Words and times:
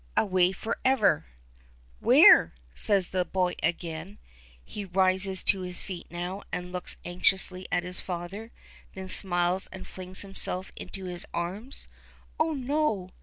"Away. 0.17 0.51
Forever." 0.51 1.27
"Where?" 1.99 2.55
says 2.73 3.09
the 3.09 3.23
boy 3.23 3.53
again. 3.61 4.17
He 4.65 4.83
rises 4.83 5.43
to 5.43 5.61
his 5.61 5.83
feet 5.83 6.07
now, 6.09 6.41
and 6.51 6.71
looks 6.71 6.97
anxiously 7.05 7.67
at 7.71 7.83
his 7.83 8.01
father; 8.01 8.51
then 8.95 9.03
he 9.09 9.13
smiles 9.13 9.67
and 9.71 9.85
flings 9.85 10.23
himself 10.23 10.71
into 10.75 11.05
his 11.05 11.27
arms. 11.35 11.87
"Oh, 12.39 12.53
no!" 12.53 13.11